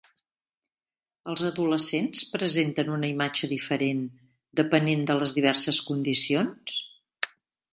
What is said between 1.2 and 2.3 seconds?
Els adolescents